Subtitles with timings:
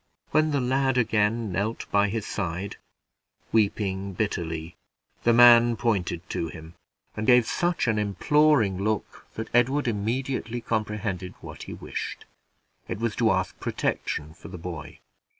[0.31, 2.77] When the lad again knelt by his side,
[3.51, 4.73] weeping bitterly,
[5.21, 6.73] the man pointed to him,
[7.15, 12.25] and gave such an imploring look that Edward immediately comprehended what he wished:
[12.87, 14.97] it was to ask protection for the boy.